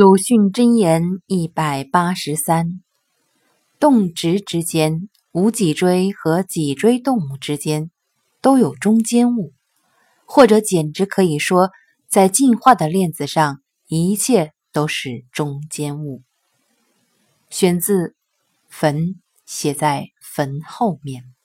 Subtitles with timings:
[0.00, 2.84] 鲁迅箴言一百八十三
[3.80, 7.90] 动植之间无脊椎和脊椎动物之间
[8.40, 9.54] 都有中间物。
[10.24, 11.70] 或者简直可以说
[12.06, 16.22] 在进化的链子上一切都是中间物。
[17.50, 18.14] 选自
[18.68, 21.37] 坟写在坟后面。